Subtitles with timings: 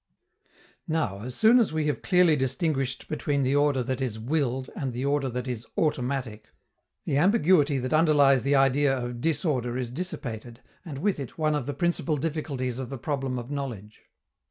[0.87, 4.93] Now, as soon as we have clearly distinguished between the order that is "willed" and
[4.93, 6.47] the order that is "automatic,"
[7.05, 11.67] the ambiguity that underlies the idea of disorder is dissipated, and, with it, one of
[11.67, 14.01] the principal difficulties of the problem of knowledge.